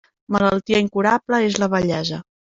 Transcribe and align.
Malaltia 0.35 0.79
incurable 0.83 1.41
és 1.49 1.59
la 1.65 1.67
vellesa. 1.75 2.21